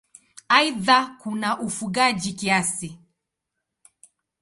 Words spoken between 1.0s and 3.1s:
kuna ufugaji kiasi.